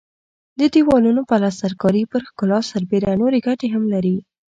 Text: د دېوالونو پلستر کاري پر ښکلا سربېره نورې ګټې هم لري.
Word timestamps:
د 0.59 0.61
دېوالونو 0.73 1.21
پلستر 1.29 1.71
کاري 1.81 2.03
پر 2.11 2.21
ښکلا 2.29 2.59
سربېره 2.71 3.11
نورې 3.21 3.39
ګټې 3.47 3.67
هم 3.73 3.83
لري. 3.93 4.17